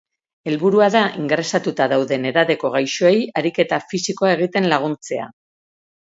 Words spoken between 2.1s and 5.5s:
edadeko gaixoei ariketa fisikoa egiten laguntzea.